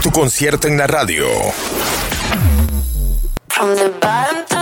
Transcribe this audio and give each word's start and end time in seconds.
tu 0.00 0.10
concierto 0.10 0.66
en 0.66 0.78
la 0.78 0.86
radio. 0.86 1.26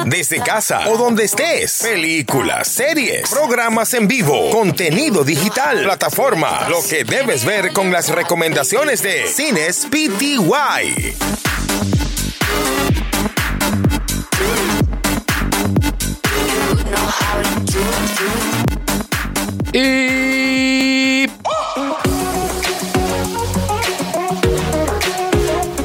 Desde 0.07 0.41
casa 0.41 0.88
o 0.88 0.96
donde 0.96 1.25
estés. 1.25 1.80
Películas, 1.83 2.66
series, 2.66 3.29
programas 3.30 3.95
en 3.95 4.09
vivo, 4.09 4.51
contenido 4.51 5.22
digital, 5.22 5.82
plataforma. 5.85 6.69
Lo 6.69 6.79
que 6.82 7.04
debes 7.04 7.45
ver 7.45 7.72
con 7.72 7.93
las 7.93 8.09
recomendaciones 8.09 9.03
de 9.03 9.29
Cines 9.29 9.87
PTY. 9.87 11.14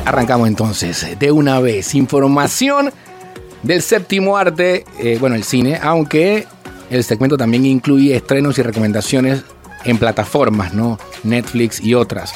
Arrancamos 0.06 0.48
entonces 0.48 1.18
de 1.18 1.32
una 1.32 1.60
vez. 1.60 1.96
Información 1.96 2.92
del 3.62 3.82
séptimo 3.82 4.38
arte, 4.38 4.86
eh, 5.00 5.18
bueno, 5.20 5.36
el 5.36 5.44
cine, 5.44 5.80
aunque 5.82 6.48
el 6.90 7.04
segmento 7.04 7.38
también 7.38 7.66
incluye 7.66 8.16
estrenos 8.16 8.58
y 8.58 8.62
recomendaciones 8.62 9.44
en 9.86 9.98
plataformas, 9.98 10.74
¿no? 10.74 11.00
Netflix 11.24 11.82
y 11.82 11.94
otras. 11.94 12.34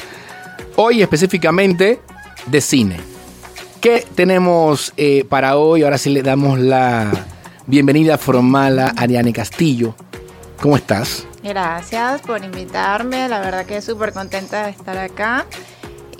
Hoy 0.76 1.02
específicamente 1.02 2.00
de 2.46 2.60
cine. 2.60 2.96
¿Qué 3.80 4.06
tenemos 4.14 4.92
eh, 4.96 5.24
para 5.28 5.56
hoy? 5.56 5.82
Ahora 5.82 5.98
sí 5.98 6.10
le 6.10 6.22
damos 6.22 6.58
la 6.58 7.10
bienvenida 7.66 8.18
formal 8.18 8.78
a 8.78 8.88
Ariane 8.88 9.32
Castillo. 9.32 9.94
¿Cómo 10.60 10.76
estás? 10.76 11.26
Gracias 11.42 12.20
por 12.22 12.42
invitarme, 12.44 13.28
la 13.28 13.38
verdad 13.38 13.64
que 13.64 13.80
súper 13.80 14.12
contenta 14.12 14.64
de 14.64 14.70
estar 14.70 14.98
acá. 14.98 15.46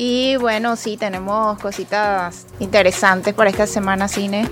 Y 0.01 0.37
bueno, 0.37 0.77
sí, 0.77 0.97
tenemos 0.97 1.59
cositas 1.59 2.47
interesantes 2.61 3.35
por 3.35 3.49
esta 3.49 3.67
semana 3.67 4.07
cine. 4.07 4.49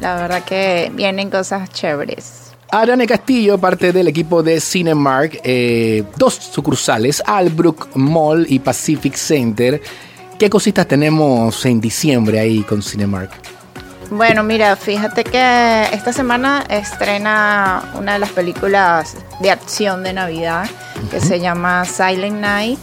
La 0.00 0.16
verdad 0.16 0.44
que 0.44 0.90
vienen 0.92 1.30
cosas 1.30 1.70
chéveres. 1.70 2.52
Ariane 2.70 3.06
Castillo, 3.06 3.58
parte 3.58 3.92
del 3.92 4.08
equipo 4.08 4.42
de 4.42 4.60
Cinemark, 4.60 5.40
eh, 5.44 6.02
dos 6.16 6.34
sucursales, 6.34 7.22
Albrook 7.24 7.94
Mall 7.94 8.44
y 8.48 8.58
Pacific 8.58 9.14
Center. 9.14 9.80
¿Qué 10.36 10.50
cositas 10.50 10.86
tenemos 10.86 11.64
en 11.64 11.80
diciembre 11.80 12.40
ahí 12.40 12.62
con 12.64 12.82
Cinemark? 12.82 13.30
Bueno, 14.10 14.42
mira, 14.42 14.74
fíjate 14.74 15.22
que 15.22 15.84
esta 15.92 16.12
semana 16.12 16.64
estrena 16.68 17.92
una 17.94 18.14
de 18.14 18.18
las 18.18 18.30
películas 18.30 19.16
de 19.40 19.50
acción 19.52 20.02
de 20.02 20.12
Navidad 20.12 20.68
que 21.10 21.20
se 21.20 21.38
llama 21.38 21.84
Silent 21.84 22.40
Night, 22.40 22.78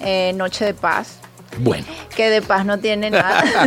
eh, 0.00 0.32
Noche 0.36 0.64
de 0.64 0.74
Paz. 0.74 1.18
Bueno. 1.58 1.86
Que 2.14 2.30
de 2.30 2.42
paz 2.42 2.64
no 2.64 2.78
tiene 2.78 3.10
nada. 3.10 3.44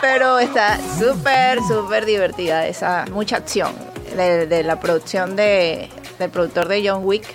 Pero 0.00 0.38
está 0.38 0.78
súper, 0.98 1.58
súper 1.66 2.06
divertida 2.06 2.66
esa, 2.66 3.04
mucha 3.10 3.36
acción 3.36 3.72
de, 4.16 4.62
la 4.62 4.78
producción 4.78 5.36
de, 5.36 5.88
del 6.18 6.30
productor 6.30 6.68
de 6.68 6.88
John 6.88 7.04
Wick. 7.04 7.26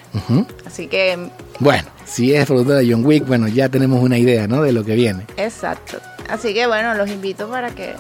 Así 0.65 0.87
que... 0.87 1.29
Bueno, 1.59 1.89
si 2.05 2.33
es 2.33 2.45
productor 2.45 2.77
de 2.77 2.91
John 2.91 3.05
Wick, 3.05 3.25
bueno, 3.25 3.47
ya 3.47 3.69
tenemos 3.69 4.01
una 4.01 4.17
idea, 4.17 4.47
¿no? 4.47 4.61
De 4.61 4.71
lo 4.71 4.83
que 4.83 4.95
viene. 4.95 5.25
Exacto. 5.37 5.99
Así 6.29 6.53
que 6.53 6.65
bueno, 6.67 6.93
los 6.93 7.09
invito 7.09 7.49
para 7.49 7.71
que 7.71 7.93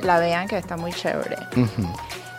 la 0.00 0.18
vean, 0.18 0.48
que 0.48 0.56
está 0.56 0.76
muy 0.76 0.92
chévere. 0.92 1.36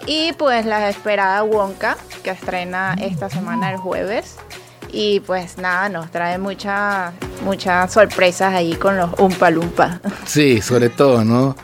Y 0.06 0.34
pues 0.34 0.66
la 0.66 0.90
esperada 0.90 1.44
Wonka, 1.44 1.98
que 2.24 2.32
estrena 2.32 2.96
esta 3.00 3.30
semana 3.30 3.72
el 3.72 3.78
jueves. 3.78 4.38
Y 4.92 5.20
pues 5.22 5.58
nada, 5.58 5.90
nos 5.90 6.12
trae 6.12 6.38
muchas 6.38 7.14
muchas 7.44 7.94
sorpresas 7.94 8.54
ahí 8.54 8.74
con 8.76 8.98
los 8.98 9.12
Umpa 9.20 9.50
Lumpa. 9.50 10.02
Sí, 10.26 10.62
sobre 10.62 10.90
todo, 10.90 11.24
¿no? 11.24 11.56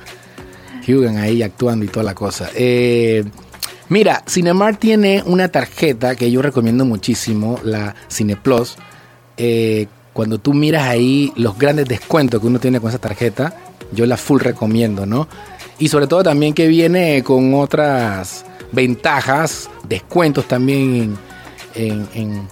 Hugan 0.87 1.17
ahí 1.17 1.41
actuando 1.41 1.85
y 1.85 1.87
toda 1.87 2.03
la 2.03 2.13
cosa. 2.13 2.49
Eh, 2.55 3.23
mira, 3.89 4.23
Cinemark 4.27 4.79
tiene 4.79 5.23
una 5.25 5.49
tarjeta 5.49 6.15
que 6.15 6.29
yo 6.29 6.41
recomiendo 6.41 6.85
muchísimo, 6.85 7.59
la 7.63 7.95
Cineplus. 8.09 8.75
Eh, 9.37 9.87
cuando 10.11 10.37
tú 10.39 10.53
miras 10.53 10.83
ahí 10.83 11.31
los 11.35 11.57
grandes 11.57 11.87
descuentos 11.87 12.41
que 12.41 12.47
uno 12.47 12.59
tiene 12.59 12.79
con 12.79 12.89
esa 12.89 12.99
tarjeta, 12.99 13.55
yo 13.91 14.05
la 14.05 14.17
full 14.17 14.41
recomiendo, 14.41 15.05
¿no? 15.05 15.27
Y 15.79 15.87
sobre 15.87 16.07
todo 16.07 16.23
también 16.23 16.53
que 16.53 16.67
viene 16.67 17.23
con 17.23 17.53
otras 17.55 18.45
ventajas, 18.71 19.69
descuentos 19.87 20.47
también 20.47 21.17
en 21.75 22.47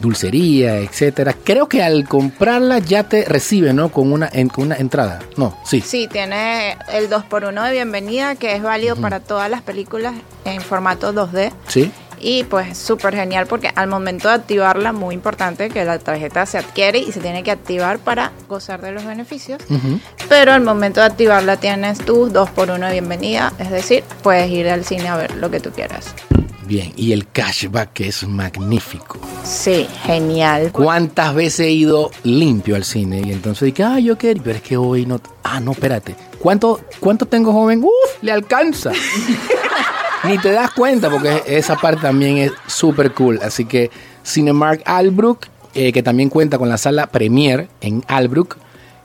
dulcería, 0.00 0.78
etcétera. 0.78 1.34
Creo 1.44 1.68
que 1.68 1.82
al 1.82 2.08
comprarla 2.08 2.78
ya 2.78 3.04
te 3.04 3.24
recibe, 3.24 3.72
¿no? 3.72 3.90
Con 3.90 4.12
una, 4.12 4.30
con 4.52 4.66
una 4.66 4.76
entrada. 4.76 5.20
No, 5.36 5.56
sí. 5.64 5.80
Sí, 5.80 6.08
tiene 6.10 6.76
el 6.92 7.08
2x1 7.10 7.64
de 7.66 7.72
bienvenida 7.72 8.34
que 8.34 8.54
es 8.54 8.62
válido 8.62 8.96
para 8.96 9.20
todas 9.20 9.50
las 9.50 9.62
películas 9.62 10.14
en 10.44 10.60
formato 10.60 11.12
2D. 11.12 11.52
Sí. 11.68 11.92
Y 12.26 12.44
pues 12.44 12.78
súper 12.78 13.14
genial 13.14 13.46
porque 13.46 13.70
al 13.74 13.86
momento 13.86 14.28
de 14.28 14.34
activarla, 14.34 14.94
muy 14.94 15.14
importante 15.14 15.68
que 15.68 15.84
la 15.84 15.98
tarjeta 15.98 16.46
se 16.46 16.56
adquiere 16.56 16.98
y 16.98 17.12
se 17.12 17.20
tiene 17.20 17.42
que 17.42 17.50
activar 17.50 17.98
para 17.98 18.32
gozar 18.48 18.80
de 18.80 18.92
los 18.92 19.04
beneficios. 19.04 19.62
Pero 20.30 20.52
al 20.52 20.62
momento 20.62 21.00
de 21.00 21.06
activarla 21.06 21.58
tienes 21.58 21.98
tu 21.98 22.30
2x1 22.30 22.86
de 22.86 22.92
bienvenida, 22.92 23.52
es 23.58 23.70
decir, 23.70 24.04
puedes 24.22 24.50
ir 24.50 24.70
al 24.70 24.86
cine 24.86 25.08
a 25.08 25.18
ver 25.18 25.36
lo 25.36 25.50
que 25.50 25.60
tú 25.60 25.70
quieras. 25.70 26.14
Bien, 26.66 26.94
y 26.96 27.12
el 27.12 27.28
cashback 27.28 28.00
es 28.00 28.26
magnífico. 28.26 29.18
Sí, 29.42 29.86
genial. 30.06 30.72
¿Cuántas 30.72 31.34
veces 31.34 31.66
he 31.66 31.70
ido 31.72 32.10
limpio 32.22 32.74
al 32.74 32.84
cine? 32.84 33.20
Y 33.22 33.32
entonces 33.32 33.66
dije, 33.66 33.82
ah, 33.82 34.00
yo 34.00 34.16
quiero, 34.16 34.42
pero 34.42 34.56
es 34.56 34.62
que 34.62 34.78
hoy 34.78 35.04
no. 35.04 35.20
Ah, 35.42 35.60
no, 35.60 35.72
espérate. 35.72 36.16
¿Cuánto, 36.38 36.80
cuánto 37.00 37.26
tengo, 37.26 37.52
joven? 37.52 37.84
¡Uf! 37.84 38.22
Le 38.22 38.32
alcanza. 38.32 38.92
Ni 40.26 40.38
te 40.38 40.50
das 40.52 40.70
cuenta 40.70 41.10
porque 41.10 41.42
esa 41.46 41.76
parte 41.76 42.02
también 42.02 42.38
es 42.38 42.52
súper 42.66 43.12
cool. 43.12 43.40
Así 43.42 43.64
que 43.64 43.90
Cinemark 44.24 44.82
Albrook, 44.84 45.46
eh, 45.74 45.92
que 45.92 46.02
también 46.02 46.30
cuenta 46.30 46.58
con 46.58 46.68
la 46.68 46.78
sala 46.78 47.06
Premier 47.08 47.68
en 47.80 48.04
Albrook, 48.08 48.56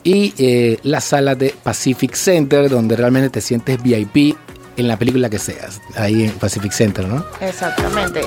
y 0.04 0.34
eh, 0.38 0.80
la 0.84 1.02
sala 1.02 1.36
de 1.36 1.54
Pacific 1.64 2.14
Center, 2.14 2.70
donde 2.70 2.96
realmente 2.96 3.30
te 3.30 3.42
sientes 3.42 3.82
VIP 3.82 4.38
en 4.78 4.88
la 4.88 4.98
película 4.98 5.30
que 5.30 5.40
seas, 5.40 5.82
ahí 5.98 6.24
en 6.24 6.32
Pacific 6.32 6.72
Center, 6.72 7.06
¿no? 7.06 7.26
Exactamente. 7.42 8.22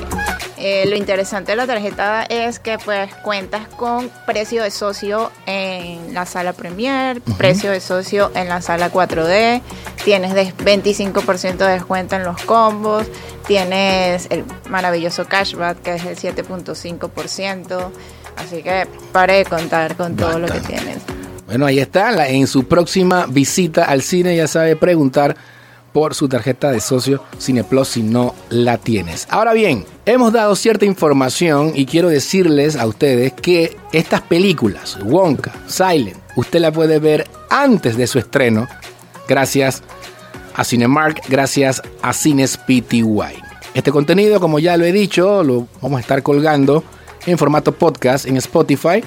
Eh, 0.57 0.85
lo 0.87 0.95
interesante 0.95 1.53
de 1.53 1.55
la 1.55 1.65
tarjeta 1.65 2.23
es 2.23 2.59
que 2.59 2.77
pues 2.77 3.13
cuentas 3.15 3.67
con 3.69 4.11
precio 4.27 4.61
de 4.61 4.69
socio 4.69 5.31
en 5.47 6.13
la 6.13 6.27
sala 6.27 6.53
Premier, 6.53 7.21
precio 7.37 7.71
de 7.71 7.79
socio 7.79 8.31
en 8.35 8.49
la 8.49 8.61
sala 8.61 8.91
4D, 8.91 9.61
tienes 10.03 10.33
25% 10.33 11.57
de 11.57 11.71
descuento 11.71 12.15
en 12.15 12.23
los 12.23 12.41
combos, 12.43 13.07
tienes 13.47 14.27
el 14.29 14.43
maravilloso 14.69 15.25
cashback 15.25 15.81
que 15.81 15.95
es 15.95 16.05
el 16.05 16.17
7.5%, 16.35 17.89
así 18.37 18.63
que 18.63 18.87
pare 19.11 19.35
de 19.35 19.45
contar 19.45 19.95
con 19.95 20.15
todo 20.15 20.39
lo 20.39 20.47
que 20.47 20.59
tienes. 20.59 20.97
Bueno, 21.45 21.65
ahí 21.65 21.79
está, 21.79 22.27
en 22.27 22.47
su 22.47 22.67
próxima 22.67 23.25
visita 23.27 23.85
al 23.85 24.01
cine 24.01 24.35
ya 24.35 24.47
sabe 24.47 24.75
preguntar 24.75 25.35
por 25.91 26.15
su 26.15 26.27
tarjeta 26.27 26.71
de 26.71 26.79
socio 26.79 27.23
Cineplus 27.39 27.89
si 27.89 28.01
no 28.01 28.33
la 28.49 28.79
tienes. 28.79 29.27
Ahora 29.29 29.53
bien, 29.53 29.85
hemos 30.05 30.33
dado 30.33 30.55
cierta 30.55 30.85
información 30.85 31.71
y 31.75 31.85
quiero 31.85 32.09
decirles 32.09 32.75
a 32.75 32.87
ustedes 32.87 33.31
que 33.33 33.77
estas 33.91 34.21
películas, 34.21 34.97
Wonka, 35.03 35.53
Silent, 35.67 36.17
usted 36.35 36.59
la 36.59 36.71
puede 36.71 36.97
ver 36.97 37.27
antes 37.49 37.95
de 37.95 38.07
su 38.07 38.17
estreno 38.17 38.67
gracias 39.27 39.83
a 40.55 40.63
Cinemark, 40.63 41.21
gracias 41.29 41.81
a 42.01 42.13
Cines 42.13 42.57
PTY. 42.57 43.41
Este 43.73 43.91
contenido, 43.91 44.39
como 44.39 44.59
ya 44.59 44.77
lo 44.77 44.85
he 44.85 44.91
dicho, 44.91 45.43
lo 45.43 45.67
vamos 45.81 45.97
a 45.97 46.01
estar 46.01 46.21
colgando 46.21 46.83
en 47.25 47.37
formato 47.37 47.71
podcast 47.71 48.25
en 48.25 48.37
Spotify. 48.37 49.03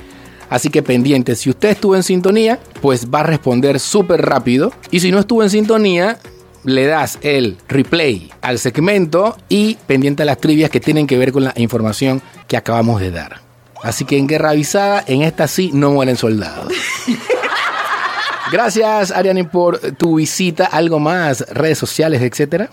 Así 0.49 0.71
que 0.71 0.83
pendiente, 0.83 1.35
si 1.37 1.51
usted 1.51 1.71
estuvo 1.71 1.97
en 1.97 2.03
sintonía, 2.03 2.59
pues 2.81 3.09
va 3.11 3.21
a 3.21 3.25
responder 3.25 3.81
súper 3.81 4.23
rápido. 4.23 4.73
Y 4.91 5.01
si 5.01 5.11
no 5.11 5.19
estuvo 5.19 5.43
en 5.43 5.51
sintonía, 5.51 6.19
le 6.65 6.87
das 6.87 7.19
el 7.23 7.57
replay 7.69 8.31
al 8.43 8.59
segmento 8.59 9.37
y 9.49 9.77
pendiente 9.87 10.23
a 10.23 10.27
las 10.27 10.39
trivias 10.39 10.71
que 10.71 10.81
tienen 10.81 11.07
que 11.07 11.19
ver 11.19 11.33
con 11.33 11.45
la 11.45 11.53
información 11.57 12.23
que 12.49 12.57
acabamos 12.57 13.01
de 13.01 13.11
dar. 13.13 13.41
Así 13.83 14.05
que 14.05 14.19
en 14.19 14.27
Guerra 14.27 14.51
Avisada, 14.51 15.05
en 15.07 15.23
esta 15.23 15.47
sí 15.47 15.71
no 15.73 15.93
mueren 15.93 16.17
soldados. 16.17 16.73
Gracias, 18.53 19.11
Ariane, 19.11 19.45
por 19.45 19.79
tu 19.93 20.17
visita. 20.17 20.67
¿Algo 20.67 20.99
más? 20.99 21.41
¿Redes 21.51 21.79
sociales, 21.79 22.23
etcétera? 22.23 22.71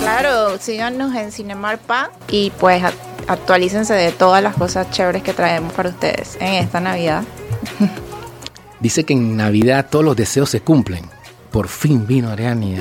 Claro, 0.00 0.58
síganos 0.58 1.14
en 1.14 1.32
Cinemarpa 1.32 2.10
y 2.28 2.50
pues 2.58 2.82
actualícense 3.26 3.94
de 3.94 4.12
todas 4.12 4.42
las 4.42 4.54
cosas 4.54 4.90
chéveres 4.90 5.22
que 5.22 5.32
traemos 5.32 5.72
para 5.72 5.90
ustedes 5.90 6.36
en 6.40 6.54
esta 6.54 6.80
Navidad. 6.80 7.24
Dice 8.80 9.04
que 9.04 9.14
en 9.14 9.36
Navidad 9.36 9.86
todos 9.90 10.04
los 10.04 10.16
deseos 10.16 10.50
se 10.50 10.60
cumplen 10.60 11.08
por 11.54 11.68
fin 11.68 12.04
vino 12.04 12.30
Ariani. 12.30 12.76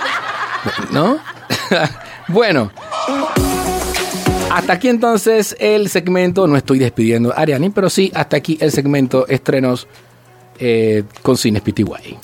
¿No? 0.92 1.18
bueno. 2.28 2.70
Hasta 4.50 4.74
aquí 4.74 4.88
entonces 4.88 5.56
el 5.58 5.88
segmento, 5.88 6.46
no 6.46 6.56
estoy 6.56 6.78
despidiendo 6.78 7.32
a 7.32 7.40
Ariani, 7.40 7.70
pero 7.70 7.88
sí, 7.88 8.12
hasta 8.14 8.36
aquí 8.36 8.58
el 8.60 8.70
segmento 8.70 9.26
estrenos 9.28 9.88
eh, 10.58 11.04
con 11.22 11.36
Cines 11.36 11.62
PTY. 11.62 12.18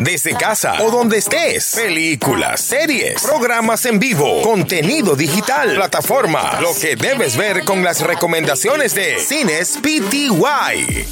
Desde 0.00 0.34
casa 0.34 0.82
o 0.82 0.90
donde 0.90 1.18
estés, 1.18 1.72
películas, 1.74 2.60
series, 2.60 3.22
programas 3.22 3.86
en 3.86 3.98
vivo, 3.98 4.42
contenido 4.42 5.16
digital, 5.16 5.74
plataforma, 5.74 6.60
lo 6.60 6.74
que 6.78 6.96
debes 6.96 7.36
ver 7.36 7.64
con 7.64 7.82
las 7.82 8.02
recomendaciones 8.02 8.94
de 8.94 9.18
Cines 9.18 9.78
PTY. 9.82 11.06